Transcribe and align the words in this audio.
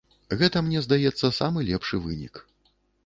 Гэта, 0.39 0.61
мне 0.69 0.81
здаецца, 0.85 1.31
самы 1.41 1.67
лепшы 1.69 2.01
вынік. 2.07 2.41